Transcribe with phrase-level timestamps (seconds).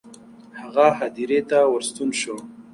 [0.59, 2.35] هغه هدیرې ته ورستون شو.